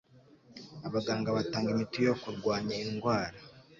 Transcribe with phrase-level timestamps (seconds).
[0.87, 3.37] Abaganga batanga imiti yo kurwanya indwara